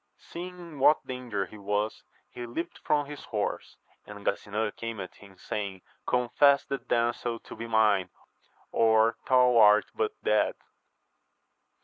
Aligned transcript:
Seeing 0.17 0.57
in 0.57 0.79
what 0.79 1.05
danger 1.05 1.45
he 1.45 1.59
was, 1.59 2.01
he 2.27 2.47
leaped 2.47 2.79
from 2.79 3.05
his 3.05 3.25
horse; 3.25 3.77
and 4.07 4.25
Gasinan 4.25 4.75
came 4.75 4.99
at 4.99 5.13
him, 5.13 5.37
saying, 5.37 5.83
Confess 6.07 6.65
the 6.65 6.79
damsel 6.79 7.37
to 7.41 7.55
be 7.55 7.67
mine, 7.67 8.09
or 8.71 9.17
thou 9.29 9.57
art 9.57 9.85
but 9.93 10.13
dead 10.23 10.55